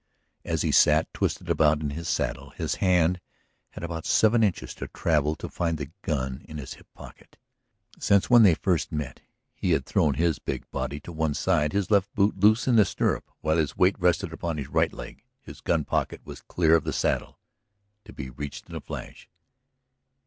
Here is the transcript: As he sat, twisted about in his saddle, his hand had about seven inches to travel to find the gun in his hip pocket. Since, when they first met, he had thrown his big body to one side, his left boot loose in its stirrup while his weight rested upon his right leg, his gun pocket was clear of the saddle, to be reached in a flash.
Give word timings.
As 0.43 0.63
he 0.63 0.71
sat, 0.71 1.13
twisted 1.13 1.47
about 1.47 1.79
in 1.81 1.91
his 1.91 2.09
saddle, 2.09 2.49
his 2.55 2.73
hand 2.81 3.21
had 3.69 3.83
about 3.83 4.07
seven 4.07 4.43
inches 4.43 4.73
to 4.73 4.87
travel 4.87 5.35
to 5.35 5.47
find 5.47 5.77
the 5.77 5.91
gun 6.01 6.41
in 6.49 6.57
his 6.57 6.73
hip 6.73 6.87
pocket. 6.95 7.37
Since, 7.99 8.27
when 8.27 8.41
they 8.41 8.55
first 8.55 8.91
met, 8.91 9.21
he 9.53 9.73
had 9.73 9.85
thrown 9.85 10.15
his 10.15 10.39
big 10.39 10.67
body 10.71 10.99
to 11.01 11.11
one 11.11 11.35
side, 11.35 11.71
his 11.73 11.91
left 11.91 12.11
boot 12.15 12.39
loose 12.39 12.67
in 12.67 12.79
its 12.79 12.89
stirrup 12.89 13.29
while 13.41 13.57
his 13.57 13.77
weight 13.77 13.95
rested 13.99 14.33
upon 14.33 14.57
his 14.57 14.69
right 14.69 14.91
leg, 14.91 15.23
his 15.39 15.61
gun 15.61 15.85
pocket 15.85 16.21
was 16.25 16.41
clear 16.41 16.75
of 16.75 16.83
the 16.83 16.93
saddle, 16.93 17.37
to 18.03 18.11
be 18.11 18.31
reached 18.31 18.67
in 18.71 18.75
a 18.75 18.81
flash. 18.81 19.29